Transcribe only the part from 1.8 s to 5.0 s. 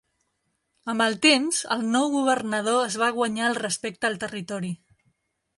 nou governador es va guanyar el respecte al territori.